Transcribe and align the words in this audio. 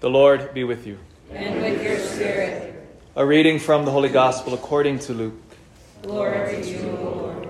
The 0.00 0.10
Lord 0.10 0.52
be 0.52 0.62
with 0.62 0.86
you. 0.86 0.98
And 1.32 1.62
with 1.62 1.82
your 1.82 1.98
spirit. 1.98 2.86
A 3.16 3.24
reading 3.24 3.58
from 3.58 3.86
the 3.86 3.90
Holy 3.90 4.10
Gospel 4.10 4.52
according 4.52 4.98
to 5.00 5.14
Luke. 5.14 5.40
Glory 6.02 6.62
to 6.62 6.70
you, 6.70 6.90
Lord. 6.90 7.48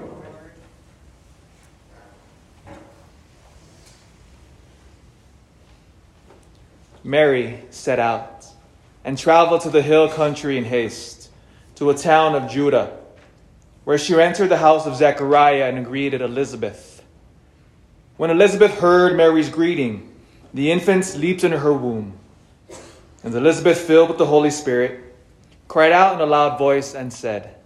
Mary 7.03 7.63
set 7.71 7.99
out 7.99 8.47
and 9.05 9.19
traveled 9.19 9.63
to 9.63 9.71
the 9.71 9.83
hill 9.83 10.09
country 10.09 10.57
in 10.57 10.65
haste, 10.65 11.31
to 11.75 11.91
a 11.91 11.95
town 11.95 12.37
of 12.37 12.49
Judah, 12.49 12.97
where 13.83 13.99
she 13.99 14.15
entered 14.15 14.51
the 14.51 14.57
house 14.57 14.87
of 14.87 14.95
Zechariah 14.95 15.65
and 15.65 15.85
greeted 15.85 16.21
Elizabeth. 16.21 17.03
When 18.17 18.31
Elizabeth 18.31 18.79
heard 18.79 19.17
Mary's 19.17 19.49
greeting, 19.49 20.13
the 20.55 20.71
infant 20.71 21.17
leaped 21.17 21.43
in 21.43 21.51
her 21.53 21.73
womb. 21.73 22.19
And 23.27 23.35
Elizabeth, 23.35 23.81
filled 23.81 24.09
with 24.09 24.19
the 24.19 24.27
Holy 24.27 24.53
Spirit, 24.53 25.01
cried 25.67 25.91
out 25.91 26.15
in 26.15 26.21
a 26.21 26.27
loud 26.27 26.61
voice 26.61 26.95
and 26.95 27.13
said, 27.13 27.57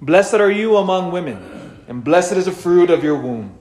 Blessed 0.00 0.34
are 0.34 0.50
you 0.50 0.78
among 0.78 1.12
women, 1.12 1.84
and 1.86 2.02
blessed 2.02 2.32
is 2.32 2.46
the 2.46 2.50
fruit 2.50 2.90
of 2.90 3.04
your 3.04 3.16
womb. 3.16 3.54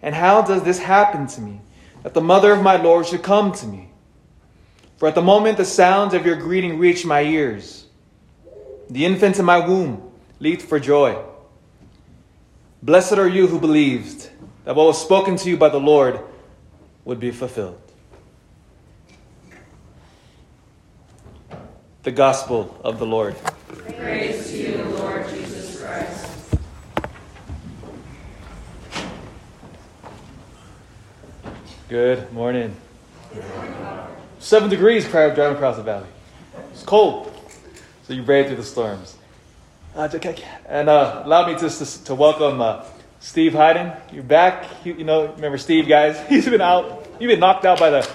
And 0.00 0.14
how 0.14 0.42
does 0.42 0.62
this 0.62 0.78
happen 0.78 1.26
to 1.26 1.40
me, 1.40 1.60
that 2.04 2.14
the 2.14 2.20
mother 2.20 2.52
of 2.52 2.62
my 2.62 2.76
Lord 2.76 3.06
should 3.06 3.24
come 3.24 3.50
to 3.50 3.66
me? 3.66 3.88
For 4.98 5.08
at 5.08 5.16
the 5.16 5.22
moment 5.22 5.56
the 5.56 5.64
sounds 5.64 6.14
of 6.14 6.24
your 6.24 6.36
greeting 6.36 6.78
reached 6.78 7.04
my 7.04 7.22
ears, 7.22 7.86
the 8.88 9.04
infant 9.04 9.40
in 9.40 9.44
my 9.44 9.58
womb 9.58 10.08
leaped 10.38 10.62
for 10.62 10.78
joy. 10.78 11.20
Blessed 12.80 13.14
are 13.14 13.26
you 13.26 13.48
who 13.48 13.58
believed 13.58 14.30
that 14.66 14.76
what 14.76 14.86
was 14.86 15.02
spoken 15.02 15.34
to 15.34 15.50
you 15.50 15.56
by 15.56 15.68
the 15.68 15.80
Lord 15.80 16.20
would 17.04 17.18
be 17.18 17.32
fulfilled. 17.32 17.80
The 22.06 22.12
Gospel 22.12 22.80
of 22.84 23.00
the 23.00 23.04
Lord. 23.04 23.34
Praise 23.98 24.48
to 24.50 24.56
you, 24.56 24.84
Lord 24.96 25.28
Jesus 25.28 25.82
Christ. 25.82 26.54
Good 31.88 32.32
morning. 32.32 32.76
Seven 34.38 34.70
degrees 34.70 35.04
prior 35.04 35.30
to 35.30 35.34
driving 35.34 35.56
across 35.56 35.78
the 35.78 35.82
valley. 35.82 36.06
It's 36.70 36.84
cold, 36.84 37.36
so 38.04 38.12
you 38.12 38.22
brave 38.22 38.46
through 38.46 38.58
the 38.58 38.62
storms. 38.62 39.16
Uh, 39.96 40.08
okay, 40.14 40.44
and 40.68 40.88
uh, 40.88 41.22
allow 41.24 41.48
me 41.52 41.58
just 41.58 41.96
to, 41.96 42.04
to 42.04 42.14
welcome 42.14 42.60
uh, 42.60 42.84
Steve 43.18 43.54
Hayden. 43.54 43.90
You're 44.12 44.22
back. 44.22 44.64
You, 44.84 44.94
you 44.94 45.04
know, 45.04 45.32
remember 45.32 45.58
Steve, 45.58 45.88
guys? 45.88 46.24
He's 46.28 46.48
been 46.48 46.60
out. 46.60 47.04
You've 47.18 47.30
been 47.30 47.40
knocked 47.40 47.64
out 47.64 47.80
by 47.80 47.90
the. 47.90 48.08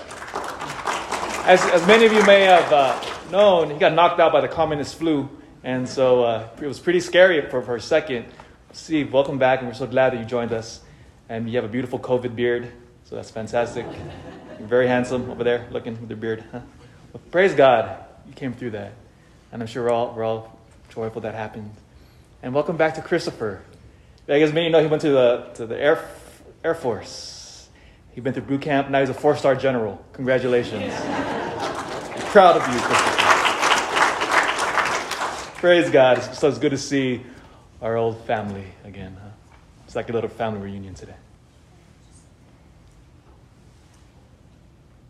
As, 1.44 1.62
as 1.66 1.86
many 1.86 2.06
of 2.06 2.14
you 2.14 2.26
may 2.26 2.44
have 2.44 3.11
uh, 3.34 3.38
known, 3.38 3.72
he 3.72 3.78
got 3.78 3.94
knocked 3.94 4.20
out 4.20 4.32
by 4.32 4.42
the 4.42 4.48
communist 4.48 4.96
flu, 4.96 5.30
and 5.64 5.88
so 5.88 6.24
uh, 6.24 6.50
it 6.62 6.68
was 6.68 6.80
pretty 6.80 7.00
scary 7.00 7.50
for, 7.50 7.62
for 7.62 7.76
a 7.76 7.82
second. 7.82 8.26
Steve, 8.74 9.14
welcome 9.14 9.38
back, 9.38 9.60
and 9.60 9.68
we're 9.68 9.74
so 9.74 9.88
glad 9.88 10.14
that 10.14 10.20
you 10.20 10.26
joined 10.26 10.52
us. 10.52 10.82
And 11.30 11.50
you 11.50 11.56
have 11.56 11.64
a 11.64 11.70
beautiful 11.70 11.98
COVID 11.98 12.36
beard, 12.36 12.72
so 13.06 13.16
that's 13.16 13.32
fantastic. 13.32 13.86
You're 14.60 14.68
very 14.68 14.88
handsome 14.88 15.32
over 15.32 15.46
there, 15.46 15.68
looking 15.72 16.00
with 16.00 16.10
your 16.10 16.18
beard. 16.18 16.44
Huh? 16.52 16.60
Praise 17.32 17.56
God, 17.56 18.04
you 18.28 18.34
came 18.34 18.54
through 18.54 18.72
that, 18.72 18.94
and 19.52 19.62
I'm 19.62 19.68
sure 19.68 19.84
we're 19.84 19.92
all 19.92 20.14
we're 20.14 20.26
all 20.26 20.60
joyful 20.90 21.22
that 21.22 21.34
happened. 21.34 21.72
And 22.44 22.54
welcome 22.54 22.76
back 22.76 22.96
to 22.96 23.02
Christopher. 23.02 23.62
I 24.28 24.40
guess 24.40 24.52
many 24.52 24.62
of 24.62 24.66
you 24.66 24.72
know 24.72 24.82
he 24.82 24.88
went 24.88 25.02
to 25.04 25.12
the 25.12 25.50
to 25.56 25.66
the 25.66 25.80
Air 25.80 26.06
Air 26.66 26.76
Force. 26.76 27.70
He's 28.12 28.24
been 28.24 28.34
through 28.34 28.44
boot 28.44 28.62
camp. 28.62 28.90
Now 28.90 29.00
he's 29.00 29.10
a 29.10 29.14
four-star 29.14 29.56
general. 29.56 30.04
Congratulations. 30.12 31.41
Proud 32.32 32.56
of 32.56 32.68
you, 32.74 32.80
Praise 35.60 35.90
God. 35.90 36.18
It's, 36.18 36.40
so 36.40 36.48
it's 36.48 36.60
good 36.60 36.70
to 36.70 36.78
see 36.78 37.26
our 37.82 37.98
old 37.98 38.24
family 38.24 38.64
again. 38.86 39.18
Huh? 39.22 39.32
It's 39.86 39.98
like 39.98 40.10
a 40.10 40.14
little 40.14 40.30
family 40.30 40.62
reunion 40.62 40.94
today. 40.94 41.18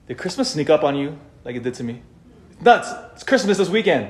Did 0.08 0.18
Christmas 0.18 0.50
sneak 0.50 0.72
up 0.72 0.84
on 0.84 0.96
you 0.96 1.20
like 1.46 1.56
it 1.56 1.62
did 1.62 1.76
to 1.76 1.84
me? 1.84 2.02
Nuts. 2.60 2.92
It's 3.14 3.24
Christmas 3.24 3.60
this 3.60 3.70
weekend. 3.70 4.10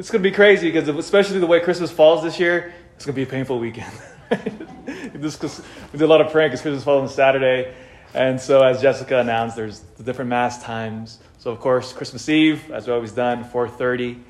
It's 0.00 0.10
going 0.10 0.20
to 0.20 0.28
be 0.28 0.34
crazy 0.34 0.68
because 0.68 0.88
especially 0.88 1.38
the 1.38 1.46
way 1.46 1.60
Christmas 1.60 1.92
falls 1.92 2.24
this 2.24 2.40
year, 2.40 2.74
it's 2.96 3.06
going 3.06 3.14
to 3.14 3.16
be 3.16 3.22
a 3.22 3.26
painful 3.26 3.60
weekend. 3.60 3.92
we 4.32 5.20
did 5.20 6.02
a 6.02 6.06
lot 6.08 6.20
of 6.20 6.32
praying 6.32 6.48
because 6.48 6.62
Christmas 6.62 6.82
falls 6.82 7.08
on 7.08 7.08
Saturday. 7.08 7.72
And 8.14 8.40
so, 8.40 8.64
as 8.64 8.82
Jessica 8.82 9.20
announced, 9.20 9.54
there's 9.54 9.78
the 9.96 10.02
different 10.02 10.28
mass 10.28 10.60
times. 10.60 11.20
So, 11.38 11.52
of 11.52 11.60
course, 11.60 11.92
Christmas 11.92 12.28
Eve, 12.28 12.70
as 12.72 12.86
we've 12.86 12.94
always 12.94 13.12
done, 13.12 13.44
4.30 13.44 14.20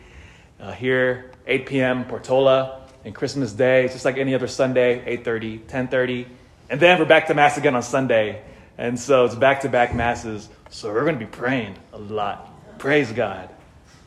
uh, 0.61 0.73
here, 0.73 1.31
8 1.47 1.67
p.m., 1.67 2.05
Portola. 2.05 2.83
And 3.05 3.15
Christmas 3.15 3.53
Day, 3.53 3.89
just 3.89 4.05
like 4.05 4.19
any 4.19 4.35
other 4.35 4.49
Sunday, 4.49 5.17
8.30, 5.23 5.61
10.30. 5.61 6.27
And 6.69 6.79
then 6.79 6.99
we're 6.99 7.07
back 7.07 7.29
to 7.29 7.35
Mass 7.35 7.57
again 7.57 7.75
on 7.75 7.83
Sunday. 7.83 8.43
And 8.77 8.99
so 8.99 9.25
it's 9.25 9.35
back-to-back 9.35 9.95
Masses. 9.95 10.49
So 10.69 10.93
we're 10.93 11.05
going 11.05 11.19
to 11.19 11.25
be 11.25 11.31
praying 11.31 11.77
a 11.95 11.99
lot. 11.99 12.79
Praise 12.79 13.11
God. 13.13 13.49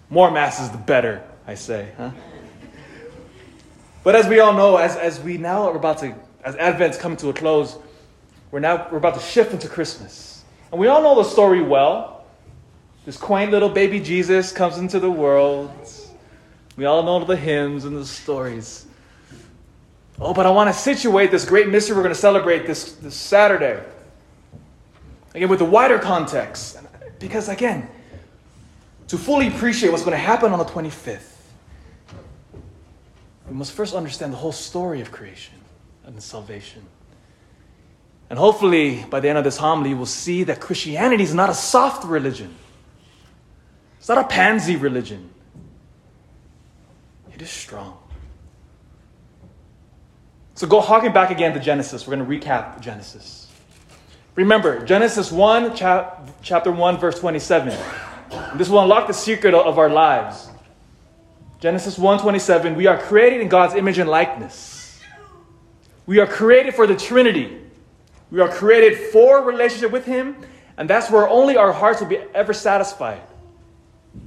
More 0.09 0.29
Masses, 0.29 0.69
the 0.69 0.77
better, 0.77 1.23
I 1.47 1.55
say. 1.55 1.89
Huh? 1.97 2.11
But 4.03 4.15
as 4.15 4.27
we 4.27 4.39
all 4.39 4.53
know, 4.53 4.77
as, 4.77 4.95
as 4.95 5.19
we 5.19 5.37
now 5.37 5.69
are 5.69 5.75
about 5.75 5.99
to, 5.99 6.13
as 6.43 6.55
Advent's 6.55 6.97
coming 6.97 7.17
to 7.17 7.29
a 7.29 7.33
close, 7.33 7.77
we're 8.51 8.59
now 8.59 8.87
we're 8.91 8.97
about 8.97 9.15
to 9.15 9.21
shift 9.21 9.53
into 9.53 9.67
Christmas. 9.67 10.43
And 10.71 10.79
we 10.79 10.87
all 10.87 11.01
know 11.01 11.15
the 11.15 11.29
story 11.29 11.61
well. 11.61 12.20
This 13.05 13.17
quaint 13.17 13.51
little 13.51 13.69
baby 13.69 13.99
Jesus 13.99 14.51
comes 14.51 14.77
into 14.77 14.99
the 14.99 15.09
world. 15.09 15.71
We 16.77 16.85
all 16.85 17.03
know 17.03 17.23
the 17.23 17.35
hymns 17.35 17.85
and 17.85 17.97
the 17.97 18.05
stories. 18.05 18.85
Oh, 20.19 20.33
but 20.33 20.45
I 20.45 20.51
want 20.51 20.73
to 20.73 20.79
situate 20.79 21.31
this 21.31 21.45
great 21.45 21.67
mystery 21.67 21.95
we're 21.95 22.03
going 22.03 22.13
to 22.13 22.19
celebrate 22.19 22.67
this, 22.67 22.93
this 22.93 23.15
Saturday. 23.15 23.83
Again, 25.33 25.49
with 25.49 25.59
the 25.59 25.65
wider 25.65 25.97
context. 25.97 26.77
Because, 27.17 27.49
again, 27.49 27.87
to 29.07 29.17
fully 29.17 29.47
appreciate 29.47 29.91
what's 29.91 30.03
going 30.03 30.17
to 30.17 30.23
happen 30.23 30.53
on 30.53 30.59
the 30.59 30.65
25th, 30.65 31.37
we 33.47 33.55
must 33.55 33.73
first 33.73 33.93
understand 33.93 34.31
the 34.31 34.37
whole 34.37 34.51
story 34.51 35.01
of 35.01 35.11
creation 35.11 35.55
and 36.05 36.21
salvation. 36.21 36.83
And 38.29 38.39
hopefully, 38.39 39.05
by 39.09 39.19
the 39.19 39.27
end 39.27 39.37
of 39.37 39.43
this 39.43 39.57
homily, 39.57 39.93
we'll 39.93 40.05
see 40.05 40.43
that 40.45 40.61
Christianity 40.61 41.23
is 41.23 41.33
not 41.33 41.49
a 41.49 41.53
soft 41.53 42.05
religion, 42.05 42.55
it's 44.01 44.09
not 44.09 44.17
a 44.17 44.23
pansy 44.23 44.77
religion. 44.77 45.29
It 47.35 47.39
is 47.39 47.51
strong. 47.51 47.99
So, 50.55 50.65
go 50.65 50.81
harking 50.81 51.13
back 51.13 51.29
again 51.29 51.53
to 51.53 51.59
Genesis. 51.59 52.07
We're 52.07 52.15
going 52.15 52.27
to 52.27 52.47
recap 52.47 52.81
Genesis. 52.81 53.47
Remember, 54.33 54.83
Genesis 54.83 55.31
1, 55.31 55.75
chap- 55.75 56.31
chapter 56.41 56.71
1, 56.71 56.97
verse 56.97 57.19
27. 57.19 57.77
This 58.55 58.69
will 58.69 58.81
unlock 58.81 59.05
the 59.05 59.13
secret 59.13 59.53
of 59.53 59.77
our 59.77 59.89
lives. 59.89 60.49
Genesis 61.59 61.95
1:27, 61.99 62.75
we 62.75 62.87
are 62.87 62.97
created 62.97 63.39
in 63.39 63.47
God's 63.47 63.75
image 63.75 63.99
and 63.99 64.09
likeness. 64.09 64.99
We 66.07 66.17
are 66.17 66.25
created 66.25 66.73
for 66.73 66.87
the 66.87 66.95
Trinity. 66.95 67.55
We 68.31 68.41
are 68.41 68.49
created 68.49 68.97
for 69.11 69.43
relationship 69.43 69.91
with 69.91 70.05
Him, 70.05 70.37
and 70.77 70.89
that's 70.89 71.11
where 71.11 71.29
only 71.29 71.57
our 71.57 71.71
hearts 71.71 72.01
will 72.01 72.07
be 72.07 72.17
ever 72.33 72.51
satisfied, 72.51 73.21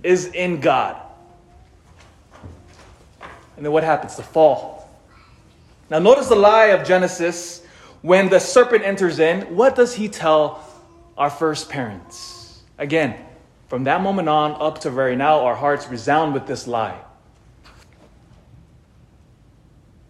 is 0.03 0.27
in 0.27 0.61
God. 0.61 1.00
And 3.56 3.65
then 3.65 3.72
what 3.72 3.84
happens? 3.84 4.17
The 4.17 4.22
fall. 4.22 4.89
Now 5.91 5.99
notice 5.99 6.28
the 6.28 6.37
lie 6.37 6.67
of 6.67 6.87
Genesis 6.87 7.65
when 8.03 8.28
the 8.28 8.41
serpent 8.41 8.84
enters 8.84 9.19
in. 9.19 9.43
What 9.56 9.77
does 9.77 9.95
he 9.95 10.09
tell 10.09 10.67
our 11.17 11.31
first 11.31 11.69
parents? 11.69 12.62
Again, 12.78 13.17
from 13.69 13.84
that 13.84 14.03
moment 14.03 14.28
on 14.28 14.60
up 14.60 14.81
to 14.81 14.91
very 14.91 15.16
now, 15.16 15.41
our 15.41 15.54
hearts 15.54 15.89
resound 15.89 16.34
with 16.34 16.47
this 16.47 16.66
lie. 16.66 17.01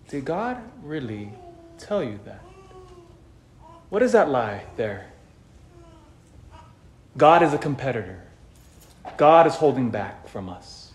Did 0.08 0.24
God 0.24 0.62
really 0.82 1.30
tell 1.78 2.02
you 2.02 2.18
that? 2.24 2.40
What 3.90 4.02
is 4.02 4.12
that 4.12 4.28
lie 4.28 4.64
there? 4.76 5.10
God 7.16 7.42
is 7.42 7.52
a 7.52 7.58
competitor. 7.58 8.23
God 9.16 9.46
is 9.46 9.54
holding 9.54 9.90
back 9.90 10.28
from 10.28 10.48
us. 10.48 10.92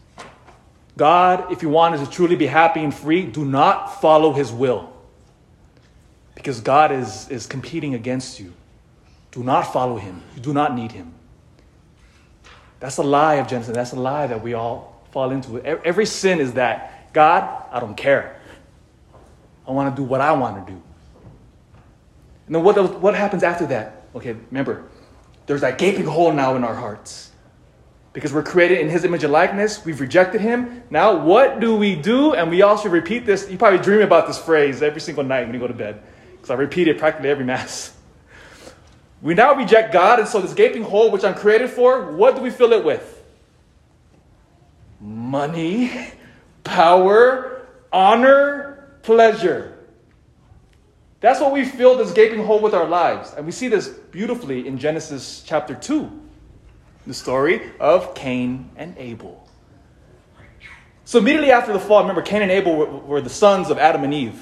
God, 0.97 1.51
if 1.51 1.61
you 1.61 1.69
want 1.69 1.95
us 1.95 2.05
to 2.05 2.13
truly 2.13 2.35
be 2.35 2.45
happy 2.45 2.83
and 2.83 2.93
free, 2.93 3.25
do 3.25 3.45
not 3.45 4.01
follow 4.01 4.33
his 4.33 4.51
will. 4.51 4.91
Because 6.35 6.59
God 6.59 6.91
is, 6.91 7.29
is 7.29 7.45
competing 7.45 7.93
against 7.93 8.39
you. 8.39 8.53
Do 9.31 9.43
not 9.43 9.71
follow 9.71 9.97
him. 9.97 10.21
You 10.35 10.41
do 10.41 10.53
not 10.53 10.75
need 10.75 10.91
him. 10.91 11.13
That's 12.79 12.97
a 12.97 13.03
lie 13.03 13.35
of 13.35 13.47
Genesis. 13.47 13.75
That's 13.75 13.93
a 13.93 13.99
lie 13.99 14.27
that 14.27 14.41
we 14.41 14.53
all 14.53 15.01
fall 15.11 15.31
into. 15.31 15.61
Every 15.61 16.05
sin 16.05 16.39
is 16.39 16.53
that 16.53 17.13
God, 17.13 17.63
I 17.71 17.79
don't 17.79 17.95
care. 17.95 18.39
I 19.67 19.71
want 19.71 19.95
to 19.95 20.01
do 20.01 20.05
what 20.05 20.21
I 20.21 20.31
want 20.33 20.65
to 20.65 20.73
do. 20.73 20.81
And 22.47 22.55
then 22.55 22.63
what, 22.63 22.99
what 22.99 23.15
happens 23.15 23.43
after 23.43 23.67
that? 23.67 24.07
Okay, 24.15 24.35
remember, 24.49 24.83
there's 25.45 25.61
that 25.61 25.77
gaping 25.77 26.05
hole 26.05 26.33
now 26.33 26.55
in 26.55 26.63
our 26.63 26.73
hearts. 26.73 27.28
Because 28.19 28.33
we're 28.33 28.43
created 28.43 28.79
in 28.79 28.89
his 28.89 29.05
image 29.05 29.23
and 29.23 29.31
likeness. 29.31 29.85
We've 29.85 30.01
rejected 30.01 30.41
him. 30.41 30.83
Now, 30.89 31.23
what 31.23 31.61
do 31.61 31.73
we 31.77 31.95
do? 31.95 32.33
And 32.33 32.49
we 32.49 32.63
also 32.63 32.89
repeat 32.89 33.25
this. 33.25 33.49
You 33.49 33.57
probably 33.57 33.79
dream 33.79 34.01
about 34.01 34.27
this 34.27 34.37
phrase 34.37 34.81
every 34.81 34.99
single 34.99 35.23
night 35.23 35.45
when 35.45 35.53
you 35.53 35.59
go 35.59 35.67
to 35.67 35.73
bed, 35.73 36.03
because 36.33 36.49
I 36.49 36.55
repeat 36.55 36.89
it 36.89 36.97
practically 36.97 37.29
every 37.29 37.45
Mass. 37.49 37.95
We 39.21 39.35
now 39.35 39.55
reject 39.55 39.93
God, 39.93 40.19
and 40.19 40.27
so 40.27 40.41
this 40.41 40.53
gaping 40.53 40.83
hole 40.83 41.11
which 41.11 41.23
I'm 41.23 41.33
created 41.33 41.69
for, 41.69 42.11
what 42.11 42.35
do 42.35 42.41
we 42.41 42.49
fill 42.49 42.73
it 42.73 42.83
with? 42.83 43.23
Money, 44.99 46.11
power, 46.65 47.65
honor, 47.89 48.95
pleasure. 49.01 49.77
That's 51.21 51.39
what 51.39 51.53
we 51.53 51.63
fill 51.63 51.97
this 51.97 52.11
gaping 52.11 52.43
hole 52.45 52.59
with 52.59 52.73
our 52.73 52.87
lives. 52.87 53.33
And 53.35 53.45
we 53.45 53.53
see 53.53 53.69
this 53.69 53.87
beautifully 53.87 54.67
in 54.67 54.77
Genesis 54.77 55.41
chapter 55.45 55.73
2, 55.73 56.28
the 57.09 57.15
story 57.15 57.71
of 57.79 58.13
Cain 58.13 58.69
and 58.75 58.95
Abel. 58.99 59.43
So, 61.05 61.17
immediately 61.17 61.51
after 61.51 61.73
the 61.73 61.79
fall, 61.79 62.01
remember, 62.01 62.21
Cain 62.21 62.43
and 62.43 62.51
Abel 62.51 62.75
were, 62.75 62.85
were 62.85 63.21
the 63.21 63.31
sons 63.31 63.71
of 63.71 63.79
Adam 63.79 64.03
and 64.03 64.13
Eve. 64.13 64.39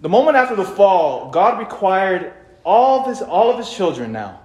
The 0.00 0.08
moment 0.08 0.36
after 0.36 0.56
the 0.56 0.64
fall, 0.64 1.30
God 1.30 1.60
required 1.60 2.32
all 2.64 3.02
of 3.02 3.06
his, 3.06 3.22
all 3.22 3.52
of 3.52 3.58
his 3.58 3.72
children 3.72 4.10
now 4.10 4.40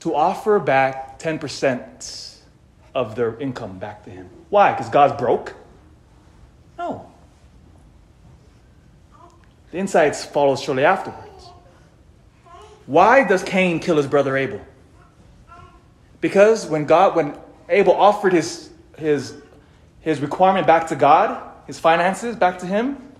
to 0.00 0.12
offer 0.12 0.58
back 0.58 1.20
10% 1.20 2.38
of 2.96 3.14
their 3.14 3.38
income 3.38 3.78
back 3.78 4.02
to 4.06 4.10
him. 4.10 4.28
Why? 4.50 4.72
Because 4.72 4.88
God's 4.90 5.20
broke? 5.20 5.54
No. 6.76 7.08
The 9.70 9.78
insights 9.78 10.24
follow 10.24 10.56
shortly 10.56 10.84
afterwards. 10.84 11.31
Why 12.86 13.24
does 13.26 13.42
Cain 13.42 13.80
kill 13.80 13.96
his 13.96 14.06
brother 14.06 14.36
Abel? 14.36 14.60
Because 16.20 16.66
when 16.66 16.84
God, 16.84 17.16
when 17.16 17.36
Abel 17.68 17.94
offered 17.94 18.32
his, 18.32 18.70
his, 18.96 19.34
his 20.00 20.20
requirement 20.20 20.66
back 20.66 20.88
to 20.88 20.96
God, 20.96 21.42
his 21.66 21.78
finances 21.78 22.36
back 22.36 22.58
to 22.60 22.66
him, 22.66 23.12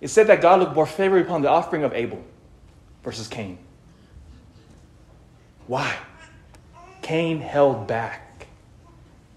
it 0.00 0.08
said 0.08 0.26
that 0.26 0.40
God 0.40 0.60
looked 0.60 0.74
more 0.74 0.86
favorably 0.86 1.26
upon 1.26 1.42
the 1.42 1.48
offering 1.48 1.82
of 1.82 1.94
Abel 1.94 2.22
versus 3.02 3.26
Cain. 3.28 3.58
Why? 5.66 5.96
Cain 7.02 7.40
held 7.40 7.86
back. 7.86 8.46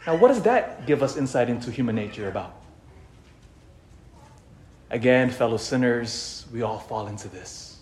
Now, 0.06 0.18
what 0.18 0.30
does 0.30 0.42
that 0.44 0.86
give 0.86 1.04
us 1.04 1.18
insight 1.18 1.50
into 1.50 1.72
human 1.72 1.96
nature 1.96 2.28
about? 2.30 2.54
Again, 4.90 5.30
fellow 5.30 5.58
sinners, 5.58 6.46
we 6.52 6.62
all 6.62 6.80
fall 6.80 7.08
into 7.08 7.28
this. 7.28 7.77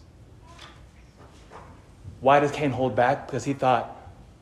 Why 2.22 2.40
does 2.40 2.52
Cain 2.52 2.72
hold 2.72 2.96
back? 2.96 3.28
Because 3.28 3.44
he 3.44 3.54
thought, 3.54 3.96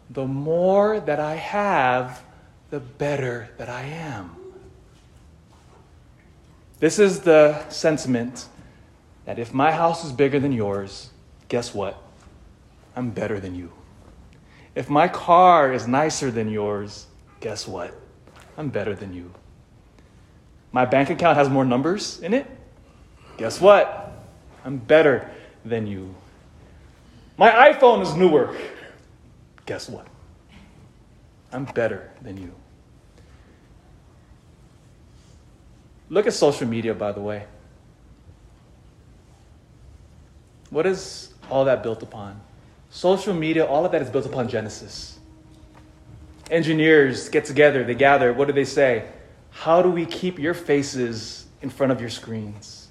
the 0.10 0.25
more 0.25 1.00
that 1.00 1.20
I 1.20 1.36
have, 1.36 2.24
the 2.70 2.80
better 2.80 3.50
that 3.58 3.70
I 3.70 3.84
am. 3.84 4.36
This 6.80 7.00
is 7.00 7.22
the 7.22 7.68
sentiment 7.70 8.48
that 9.25 9.40
if 9.40 9.54
my 9.54 9.72
house 9.72 10.04
is 10.04 10.12
bigger 10.12 10.40
than 10.40 10.52
yours, 10.52 11.10
guess 11.48 11.74
what? 11.74 12.02
I'm 12.96 13.12
better 13.12 13.40
than 13.40 13.56
you. 13.56 13.72
If 14.75 14.90
my 14.90 15.08
car 15.08 15.72
is 15.72 15.88
nicer 15.88 16.31
than 16.31 16.50
yours, 16.50 17.08
guess 17.40 17.68
what? 17.68 17.94
I'm 18.58 18.70
better 18.70 18.96
than 18.96 19.14
you. 19.14 19.34
My 20.72 20.86
bank 20.86 21.10
account 21.10 21.38
has 21.38 21.50
more 21.50 21.64
numbers 21.64 22.20
in 22.20 22.34
it. 22.34 22.48
Guess 23.38 23.62
what? 23.62 24.12
I'm 24.66 24.78
better 24.78 25.30
than 25.64 25.88
you. 25.88 26.16
My 27.38 27.50
iPhone 27.72 28.02
is 28.02 28.16
newer. 28.16 28.56
Guess 29.66 29.90
what? 29.90 30.08
I'm 31.52 31.66
better 31.66 32.12
than 32.22 32.38
you. 32.38 32.54
Look 36.10 36.28
at 36.28 36.34
social 36.34 36.68
media, 36.68 36.94
by 36.94 37.12
the 37.12 37.22
way. 37.22 37.46
What 40.70 40.86
is 40.86 41.34
all 41.50 41.66
that 41.66 41.84
built 41.84 42.04
upon? 42.04 42.40
Social 42.90 43.34
media, 43.34 43.66
all 43.66 43.86
of 43.86 43.92
that 43.92 44.02
is 44.02 44.10
built 44.10 44.26
upon 44.26 44.48
Genesis. 44.48 45.20
Engineers 46.52 47.30
get 47.30 47.46
together, 47.46 47.84
they 47.84 47.96
gather. 47.96 48.34
What 48.34 48.48
do 48.48 48.54
they 48.54 48.66
say? 48.66 49.08
How 49.52 49.82
do 49.82 49.90
we 49.90 50.06
keep 50.06 50.40
your 50.40 50.54
faces 50.54 51.46
in 51.62 51.70
front 51.70 51.92
of 51.92 52.02
your 52.02 52.10
screens? 52.10 52.83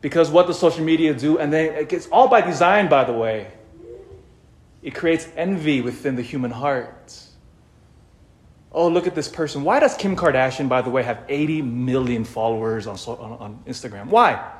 Because 0.00 0.30
what 0.30 0.46
does 0.46 0.58
social 0.58 0.84
media 0.84 1.14
do? 1.14 1.38
And 1.38 1.52
then 1.52 1.86
it's 1.90 2.06
all 2.08 2.28
by 2.28 2.40
design, 2.40 2.88
by 2.88 3.04
the 3.04 3.12
way. 3.12 3.52
It 4.82 4.94
creates 4.94 5.28
envy 5.36 5.82
within 5.82 6.16
the 6.16 6.22
human 6.22 6.50
heart. 6.50 7.20
Oh, 8.72 8.88
look 8.88 9.06
at 9.06 9.14
this 9.14 9.28
person. 9.28 9.62
Why 9.62 9.80
does 9.80 9.96
Kim 9.96 10.16
Kardashian, 10.16 10.68
by 10.68 10.80
the 10.80 10.90
way, 10.90 11.02
have 11.02 11.24
80 11.28 11.62
million 11.62 12.24
followers 12.24 12.86
on, 12.86 12.96
on, 13.18 13.32
on 13.38 13.62
Instagram? 13.66 14.06
Why? 14.06 14.52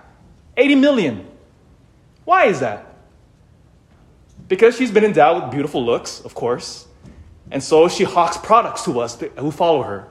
80 0.57 0.75
million. 0.75 1.27
Why 2.25 2.47
is 2.47 2.61
that? 2.61 2.95
Because 4.49 4.77
she's 4.77 4.91
been 4.91 5.05
endowed 5.05 5.45
with 5.45 5.53
beautiful 5.53 5.85
looks, 5.85 6.21
of 6.21 6.35
course. 6.35 6.87
And 7.51 7.63
so 7.63 7.89
she 7.89 8.05
hawks 8.05 8.37
products 8.37 8.85
to 8.85 9.01
us 9.01 9.19
who 9.39 9.51
follow 9.51 9.83
her. 9.83 10.09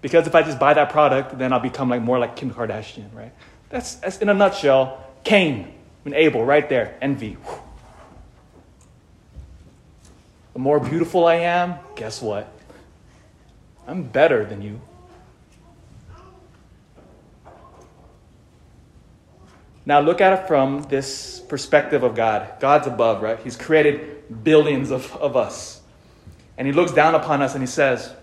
Because 0.00 0.26
if 0.26 0.34
I 0.34 0.42
just 0.42 0.58
buy 0.58 0.74
that 0.74 0.90
product, 0.90 1.38
then 1.38 1.52
I'll 1.52 1.60
become 1.60 1.88
like 1.88 2.02
more 2.02 2.18
like 2.18 2.36
Kim 2.36 2.50
Kardashian, 2.50 3.12
right? 3.14 3.32
That's, 3.74 3.96
that's 3.96 4.18
in 4.18 4.28
a 4.28 4.34
nutshell, 4.34 5.04
Cain 5.24 5.74
and 6.04 6.14
Abel 6.14 6.44
right 6.44 6.68
there, 6.68 6.96
envy. 7.02 7.36
The 10.52 10.60
more 10.60 10.78
beautiful 10.78 11.26
I 11.26 11.34
am, 11.38 11.74
guess 11.96 12.22
what? 12.22 12.48
I'm 13.88 14.04
better 14.04 14.44
than 14.44 14.62
you. 14.62 14.80
Now 19.84 19.98
look 19.98 20.20
at 20.20 20.38
it 20.38 20.46
from 20.46 20.84
this 20.84 21.40
perspective 21.40 22.04
of 22.04 22.14
God. 22.14 22.60
God's 22.60 22.86
above, 22.86 23.22
right? 23.24 23.40
He's 23.40 23.56
created 23.56 24.44
billions 24.44 24.92
of, 24.92 25.16
of 25.16 25.36
us. 25.36 25.80
And 26.56 26.68
he 26.68 26.72
looks 26.72 26.92
down 26.92 27.16
upon 27.16 27.42
us 27.42 27.54
and 27.54 27.62
he 27.62 27.66
says, 27.66 28.14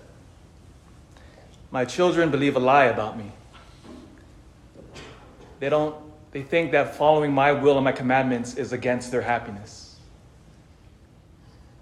My 1.71 1.83
children 1.83 2.31
believe 2.31 2.55
a 2.55 2.59
lie 2.59 2.85
about 2.85 3.17
me. 3.17 3.33
They 5.61 5.69
don't 5.69 5.95
they 6.31 6.41
think 6.41 6.71
that 6.71 6.95
following 6.95 7.33
my 7.33 7.51
will 7.51 7.77
and 7.77 7.83
my 7.83 7.91
commandments 7.91 8.55
is 8.55 8.73
against 8.73 9.11
their 9.11 9.21
happiness. 9.21 9.95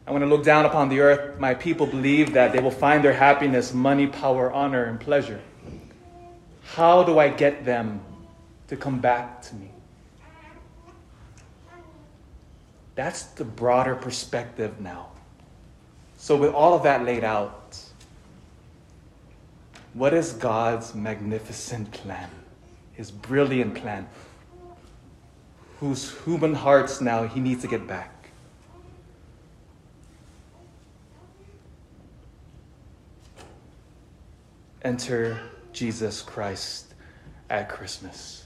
And 0.06 0.14
when 0.14 0.22
I 0.22 0.26
look 0.26 0.44
down 0.44 0.66
upon 0.66 0.90
the 0.90 1.00
earth, 1.00 1.40
my 1.40 1.54
people 1.54 1.86
believe 1.86 2.34
that 2.34 2.52
they 2.52 2.60
will 2.60 2.72
find 2.72 3.06
their 3.06 3.14
happiness, 3.14 3.74
money, 3.74 4.08
power, 4.08 4.52
honor, 4.52 4.84
and 4.84 5.00
pleasure. 5.00 5.40
How 6.74 7.04
do 7.04 7.20
I 7.20 7.30
get 7.30 7.64
them 7.64 8.02
to 8.68 8.76
come 8.76 9.00
back 9.00 9.42
to 9.44 9.56
me? 9.56 9.72
That's 12.96 13.24
the 13.24 13.46
broader 13.46 13.96
perspective 13.96 14.82
now. 14.82 15.10
So, 16.18 16.36
with 16.36 16.54
all 16.54 16.74
of 16.74 16.84
that 16.84 17.06
laid 17.06 17.24
out, 17.24 17.80
what 19.94 20.14
is 20.14 20.34
God's 20.34 20.94
magnificent 20.94 21.92
plan? 21.92 22.30
His 23.00 23.12
brilliant 23.12 23.76
plan? 23.76 24.10
Whose 25.80 26.12
human 26.26 26.54
hearts 26.54 27.00
now 27.00 27.24
he 27.24 27.40
needs 27.40 27.62
to 27.62 27.70
get 27.70 27.88
back? 27.88 28.20
enter 34.82 35.40
Jesus 35.74 36.22
Christ 36.22 36.94
at 37.50 37.70
Christmas. 37.70 38.46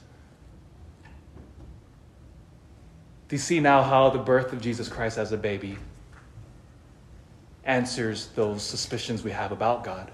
Do 3.29 3.35
you 3.35 3.39
see 3.39 3.59
now 3.59 3.81
how 3.81 4.09
the 4.09 4.19
birth 4.19 4.53
of 4.53 4.61
Jesus 4.61 4.87
Christ 4.87 5.17
as 5.17 5.31
a 5.31 5.37
baby 5.37 5.77
answers 7.63 8.27
those 8.35 8.61
suspicions 8.61 9.23
we 9.23 9.31
have 9.31 9.51
about 9.51 9.83
God? 9.83 10.11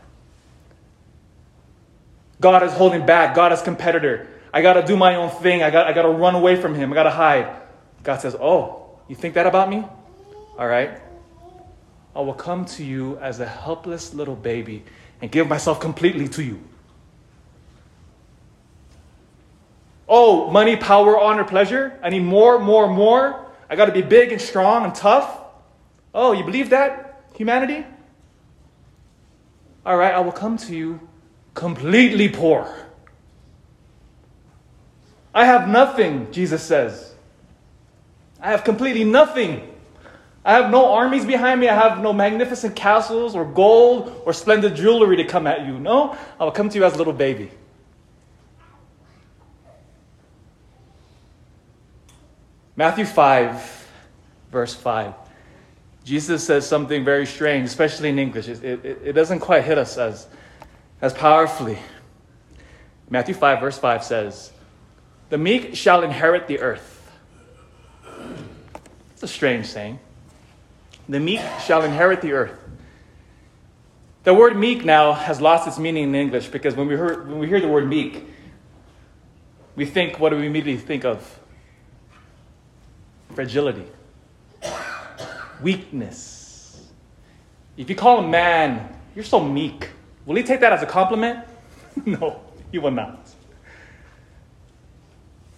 God 2.39 2.63
is 2.63 2.72
holding 2.74 3.05
back. 3.05 3.36
God 3.36 3.51
is 3.51 3.62
competitor. 3.62 4.27
I 4.53 4.62
got 4.62 4.74
to 4.74 4.84
do 4.84 4.96
my 4.96 5.15
own 5.15 5.29
thing. 5.29 5.62
I 5.62 5.69
got, 5.69 5.88
I 5.88 5.93
got 5.93 6.03
to 6.03 6.10
run 6.10 6.36
away 6.36 6.60
from 6.60 6.74
him. 6.74 6.91
I 6.91 6.96
got 6.96 7.03
to 7.03 7.12
hide. 7.12 7.55
God 8.03 8.22
says, 8.22 8.36
Oh, 8.39 8.98
you 9.08 9.15
think 9.15 9.34
that 9.36 9.46
about 9.46 9.69
me? 9.69 9.84
All 10.58 10.67
right. 10.67 11.00
I 12.15 12.22
will 12.22 12.34
come 12.34 12.65
to 12.65 12.84
you 12.84 13.17
as 13.17 13.39
a 13.39 13.46
helpless 13.46 14.13
little 14.13 14.36
baby 14.36 14.84
and 15.22 15.31
give 15.31 15.48
myself 15.48 15.79
completely 15.79 16.27
to 16.29 16.43
you. 16.43 16.62
Oh, 20.08 20.50
money, 20.50 20.75
power, 20.75 21.19
honor, 21.19 21.43
pleasure. 21.43 22.00
I 22.01 22.10
need 22.10 22.24
more, 22.24 22.58
more, 22.58 22.89
more. 22.89 23.46
I 23.69 23.75
got 23.75 23.86
to 23.86 23.91
be 23.91 24.01
big 24.01 24.31
and 24.31 24.41
strong 24.41 24.86
and 24.86 24.96
tough. 24.96 25.39
Oh, 26.13 26.31
you 26.31 26.43
believe 26.43 26.72
that, 26.72 27.24
humanity? 27.36 27.86
All 29.86 29.96
right, 29.96 30.13
I 30.13 30.19
will 30.22 30.31
come 30.31 30.58
to 30.58 30.75
you 30.75 31.09
completely 31.53 32.29
poor. 32.29 32.74
I 35.34 35.46
have 35.46 35.68
nothing, 35.68 36.32
Jesus 36.32 36.63
says. 36.63 37.13
I 38.41 38.51
have 38.51 38.63
completely 38.63 39.03
nothing. 39.03 39.65
I 40.44 40.53
have 40.53 40.72
no 40.72 40.94
armies 40.94 41.25
behind 41.25 41.60
me. 41.60 41.68
I 41.68 41.75
have 41.75 42.01
no 42.01 42.13
magnificent 42.13 42.75
castles 42.75 43.36
or 43.36 43.46
gold 43.46 44.22
or 44.25 44.34
splendid 44.34 44.75
jewelry 44.75 45.18
to 45.18 45.25
come 45.25 45.46
at 45.46 45.65
you. 45.65 45.79
No, 45.79 46.18
I 46.39 46.44
will 46.44 46.51
come 46.51 46.70
to 46.70 46.77
you 46.77 46.86
as 46.86 46.96
a 46.96 46.98
little 46.98 47.13
baby. 47.13 47.51
Matthew 52.75 53.03
5, 53.03 53.89
verse 54.51 54.74
5. 54.74 55.13
Jesus 56.06 56.46
says 56.46 56.65
something 56.65 57.03
very 57.03 57.25
strange, 57.25 57.68
especially 57.68 58.08
in 58.08 58.18
English. 58.18 58.48
It, 58.48 58.63
it, 58.63 59.01
it 59.03 59.13
doesn't 59.13 59.41
quite 59.41 59.65
hit 59.65 59.77
us 59.77 59.98
as, 59.98 60.27
as 61.01 61.13
powerfully. 61.13 61.79
Matthew 63.10 63.34
5, 63.34 63.60
verse 63.60 63.77
5 63.77 64.03
says, 64.03 64.51
The 65.29 65.38
meek 65.38 65.75
shall 65.75 66.03
inherit 66.03 66.48
the 66.48 66.60
earth. 66.60 66.96
It's 69.13 69.24
a 69.24 69.27
strange 69.27 69.65
saying. 69.65 70.00
The 71.08 71.20
meek 71.20 71.41
shall 71.65 71.84
inherit 71.84 72.22
the 72.22 72.34
earth. 72.34 72.58
The 74.24 74.34
word 74.34 74.56
meek 74.56 74.86
now 74.86 75.13
has 75.13 75.41
lost 75.41 75.68
its 75.68 75.79
meaning 75.79 76.03
in 76.03 76.15
English 76.15 76.48
because 76.48 76.75
when 76.75 76.88
we, 76.88 76.96
hear, 76.96 77.24
when 77.24 77.39
we 77.39 77.48
hear 77.48 77.60
the 77.60 77.68
word 77.68 77.88
meek, 77.88 78.25
we 79.75 79.86
think, 79.86 80.20
what 80.20 80.29
do 80.29 80.36
we 80.36 80.46
immediately 80.46 80.77
think 80.77 81.06
of? 81.06 81.39
Fragility, 83.34 83.86
weakness. 85.62 86.89
If 87.77 87.89
you 87.89 87.96
call 87.96 88.20
a 88.20 88.27
man, 88.27 88.94
you're 89.15 89.24
so 89.24 89.41
meek, 89.41 89.89
will 90.29 90.36
he 90.36 90.43
take 90.43 90.59
that 90.59 90.71
as 90.71 90.83
a 90.83 90.86
compliment? 90.86 91.43
no, 92.05 92.39
he 92.71 92.77
will 92.77 92.91
not. 92.91 93.19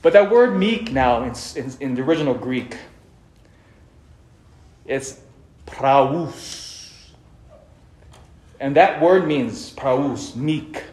But 0.02 0.14
that 0.14 0.32
word 0.32 0.58
meek 0.58 0.94
now, 0.94 1.24
in, 1.24 1.34
in, 1.58 1.74
in 1.82 1.96
the 1.96 2.02
original 2.02 2.34
Greek, 2.34 2.78
it's 4.86 5.20
praus. 5.66 7.12
And 8.62 8.78
that 8.78 9.02
word 9.02 9.28
means 9.28 9.72
praus, 9.72 10.38
meek. 10.38 10.84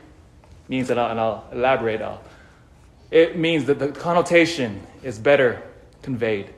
Means, 0.67 0.91
and 0.91 0.99
I'll, 0.99 1.11
and 1.13 1.21
I'll 1.21 1.45
elaborate, 1.53 2.03
I'll, 2.03 2.21
it 3.13 3.39
means 3.39 3.65
that 3.67 3.79
the 3.79 3.89
connotation 3.89 4.83
is 5.05 5.21
better 5.21 5.63
conveyed. 6.03 6.53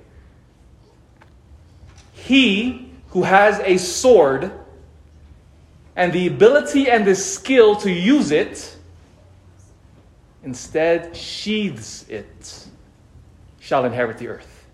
He 2.14 2.92
who 3.10 3.24
has 3.24 3.60
a 3.60 3.76
sword 3.76 4.52
and 5.96 6.12
the 6.12 6.26
ability 6.26 6.90
and 6.90 7.06
the 7.06 7.14
skill 7.14 7.76
to 7.76 7.90
use 7.90 8.30
it 8.30 8.76
instead 10.42 11.16
sheathes 11.16 12.06
it 12.08 12.66
shall 13.58 13.84
inherit 13.84 14.18
the 14.18 14.28
earth. 14.28 14.66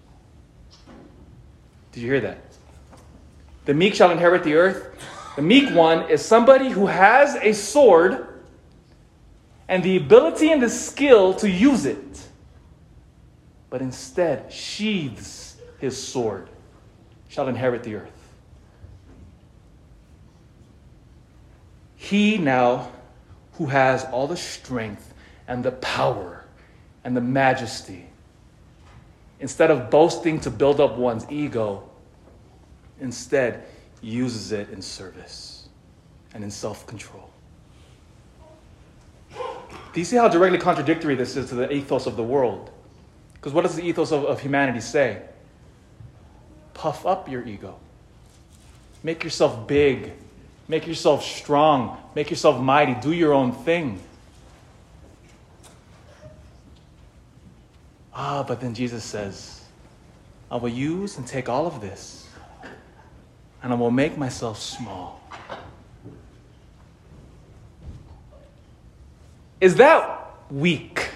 Did 1.92 2.02
you 2.02 2.10
hear 2.10 2.20
that? 2.20 2.38
The 3.64 3.74
meek 3.74 3.94
shall 3.94 4.10
inherit 4.10 4.44
the 4.44 4.54
earth. 4.54 4.96
The 5.34 5.42
meek 5.42 5.74
one 5.74 6.08
is 6.08 6.24
somebody 6.24 6.70
who 6.70 6.86
has 6.86 7.34
a 7.36 7.52
sword 7.52 8.42
and 9.68 9.82
the 9.82 9.96
ability 9.96 10.52
and 10.52 10.62
the 10.62 10.70
skill 10.70 11.34
to 11.34 11.50
use 11.50 11.84
it, 11.86 12.28
but 13.68 13.82
instead 13.82 14.52
sheathes 14.52 15.56
his 15.78 16.00
sword, 16.00 16.48
shall 17.28 17.48
inherit 17.48 17.82
the 17.82 17.96
earth. 17.96 18.15
He 22.06 22.38
now, 22.38 22.92
who 23.54 23.66
has 23.66 24.04
all 24.04 24.28
the 24.28 24.36
strength 24.36 25.12
and 25.48 25.64
the 25.64 25.72
power 25.72 26.44
and 27.02 27.16
the 27.16 27.20
majesty, 27.20 28.06
instead 29.40 29.72
of 29.72 29.90
boasting 29.90 30.38
to 30.42 30.50
build 30.52 30.80
up 30.80 30.96
one's 30.96 31.26
ego, 31.28 31.82
instead 33.00 33.64
uses 34.02 34.52
it 34.52 34.70
in 34.70 34.80
service 34.82 35.68
and 36.32 36.44
in 36.44 36.50
self 36.52 36.86
control. 36.86 37.28
Do 39.32 40.00
you 40.00 40.04
see 40.04 40.16
how 40.16 40.28
directly 40.28 40.58
contradictory 40.58 41.16
this 41.16 41.36
is 41.36 41.48
to 41.48 41.56
the 41.56 41.72
ethos 41.72 42.06
of 42.06 42.14
the 42.14 42.22
world? 42.22 42.70
Because 43.34 43.52
what 43.52 43.62
does 43.62 43.74
the 43.74 43.82
ethos 43.82 44.12
of, 44.12 44.24
of 44.26 44.40
humanity 44.40 44.80
say? 44.80 45.22
Puff 46.72 47.04
up 47.04 47.28
your 47.28 47.44
ego, 47.44 47.80
make 49.02 49.24
yourself 49.24 49.66
big, 49.66 50.12
make 50.68 50.86
yourself 50.86 51.24
strong, 51.24 51.98
make 52.14 52.30
yourself 52.30 52.60
mighty, 52.60 52.94
do 52.94 53.12
your 53.12 53.32
own 53.32 53.52
thing. 53.52 54.00
Ah, 58.14 58.42
but 58.42 58.60
then 58.60 58.74
Jesus 58.74 59.04
says, 59.04 59.62
I 60.50 60.56
will 60.56 60.70
use 60.70 61.18
and 61.18 61.26
take 61.26 61.48
all 61.48 61.66
of 61.66 61.80
this, 61.80 62.28
and 63.62 63.72
I 63.72 63.76
will 63.76 63.90
make 63.90 64.16
myself 64.16 64.58
small. 64.58 65.20
Is 69.60 69.76
that 69.76 70.30
weak? 70.50 71.10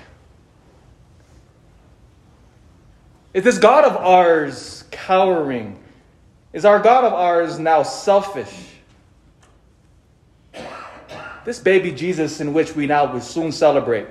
Is 3.33 3.45
this 3.45 3.59
God 3.59 3.85
of 3.85 3.97
ours 3.97 4.85
cowering? 4.91 5.79
Is 6.53 6.65
our 6.65 6.81
God 6.81 7.05
of 7.05 7.13
ours 7.13 7.59
now 7.59 7.83
selfish? 7.83 8.67
This 11.51 11.59
baby 11.59 11.91
Jesus, 11.91 12.41
in 12.41 12.55
which 12.55 12.77
we 12.77 12.87
now 12.87 13.13
will 13.13 13.21
soon 13.21 13.51
celebrate, 13.51 14.07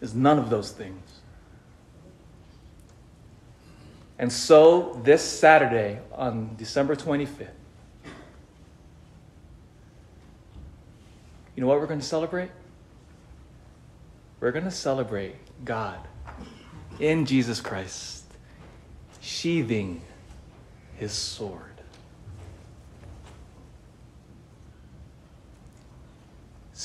is 0.00 0.14
none 0.14 0.38
of 0.38 0.48
those 0.48 0.70
things. 0.70 1.20
And 4.18 4.32
so, 4.32 4.98
this 5.04 5.22
Saturday, 5.22 5.98
on 6.12 6.56
December 6.56 6.96
25th, 6.96 7.50
you 11.54 11.60
know 11.60 11.66
what 11.66 11.80
we're 11.80 11.86
going 11.86 12.00
to 12.00 12.06
celebrate? 12.06 12.50
We're 14.40 14.52
going 14.52 14.64
to 14.64 14.70
celebrate 14.70 15.34
God 15.66 15.98
in 16.98 17.26
Jesus 17.26 17.60
Christ, 17.60 18.24
sheathing 19.20 20.00
his 20.94 21.12
sword. 21.12 21.75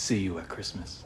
See 0.01 0.17
you 0.17 0.39
at 0.39 0.50
Christmas. 0.50 1.05